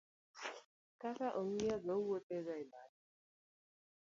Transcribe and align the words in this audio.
ka 0.99 1.09
ka 1.17 1.27
ong'iyo 1.39 1.75
ga 1.83 1.93
owuodho 1.99 2.37
ga 2.45 2.53
e 2.63 2.65
bathe 2.71 3.01